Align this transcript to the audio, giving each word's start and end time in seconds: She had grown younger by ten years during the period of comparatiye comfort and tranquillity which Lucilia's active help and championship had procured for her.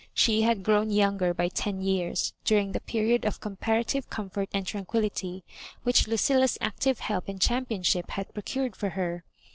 She 0.15 0.41
had 0.41 0.63
grown 0.63 0.89
younger 0.89 1.31
by 1.31 1.49
ten 1.49 1.79
years 1.83 2.33
during 2.43 2.71
the 2.71 2.79
period 2.81 3.23
of 3.23 3.39
comparatiye 3.39 4.09
comfort 4.09 4.49
and 4.51 4.65
tranquillity 4.65 5.43
which 5.83 6.07
Lucilia's 6.07 6.57
active 6.59 7.01
help 7.01 7.29
and 7.29 7.39
championship 7.39 8.09
had 8.09 8.33
procured 8.33 8.75
for 8.75 8.89
her. 8.89 9.23